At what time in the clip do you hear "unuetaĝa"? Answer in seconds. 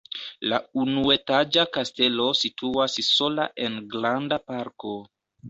0.83-1.65